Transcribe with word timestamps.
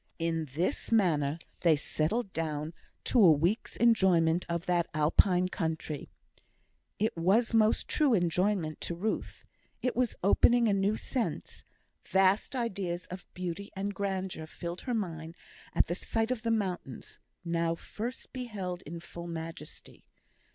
In 0.17 0.45
this 0.55 0.91
manner 0.91 1.37
they 1.59 1.75
settled 1.75 2.33
down 2.33 2.73
to 3.03 3.23
a 3.23 3.31
week's 3.31 3.77
enjoyment 3.77 4.47
of 4.49 4.65
that 4.65 4.87
Alpine 4.95 5.47
country. 5.47 6.09
It 6.97 7.15
was 7.15 7.53
most 7.53 7.87
true 7.87 8.15
enjoyment 8.15 8.81
to 8.81 8.95
Ruth. 8.95 9.45
It 9.83 9.95
was 9.95 10.15
opening 10.23 10.67
a 10.67 10.73
new 10.73 10.97
sense; 10.97 11.63
vast 12.03 12.55
ideas 12.55 13.05
of 13.11 13.31
beauty 13.35 13.69
and 13.75 13.93
grandeur 13.93 14.47
filled 14.47 14.81
her 14.89 14.95
mind 14.95 15.35
at 15.75 15.85
the 15.85 15.93
sight 15.93 16.31
of 16.31 16.41
the 16.41 16.49
mountains 16.49 17.19
now 17.45 17.75
first 17.75 18.33
beheld 18.33 18.81
in 18.87 19.01
full 19.01 19.27
majesty. 19.27 20.03